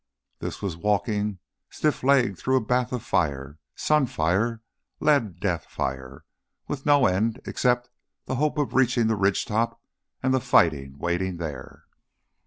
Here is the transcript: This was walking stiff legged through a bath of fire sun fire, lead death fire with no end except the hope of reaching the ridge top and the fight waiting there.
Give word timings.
This 0.39 0.63
was 0.63 0.75
walking 0.75 1.37
stiff 1.69 2.01
legged 2.03 2.35
through 2.35 2.55
a 2.55 2.59
bath 2.65 2.91
of 2.91 3.03
fire 3.03 3.59
sun 3.75 4.07
fire, 4.07 4.63
lead 4.99 5.39
death 5.39 5.65
fire 5.67 6.25
with 6.67 6.87
no 6.87 7.05
end 7.05 7.39
except 7.45 7.91
the 8.25 8.37
hope 8.37 8.57
of 8.57 8.73
reaching 8.73 9.05
the 9.05 9.15
ridge 9.15 9.45
top 9.45 9.79
and 10.23 10.33
the 10.33 10.41
fight 10.41 10.73
waiting 10.97 11.37
there. 11.37 11.85